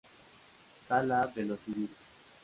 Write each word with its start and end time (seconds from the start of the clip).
Sala 0.87 1.27
De 1.27 1.43
Lo 1.45 1.55
Civil. 1.57 1.89